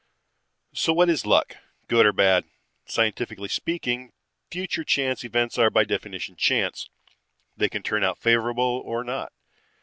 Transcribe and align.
"So 0.73 0.93
what 0.93 1.11
is 1.11 1.27
luck, 1.27 1.57
good 1.87 2.07
or 2.07 2.11
bad? 2.11 2.45
Scientifically 2.87 3.49
speaking, 3.49 4.13
future 4.49 4.83
chance 4.83 5.23
events 5.23 5.59
are 5.59 5.69
by 5.69 5.83
definition 5.83 6.35
chance. 6.35 6.89
They 7.55 7.69
can 7.69 7.83
turn 7.83 8.03
out 8.03 8.17
favorable 8.17 8.81
or 8.83 9.03
not. 9.03 9.31